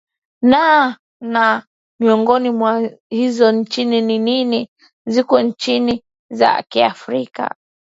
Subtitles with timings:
[0.41, 1.65] naa na
[1.99, 4.69] miongoni mwa hizo nchini ni ni
[5.05, 7.55] ziko nyingine nchi za kiafrika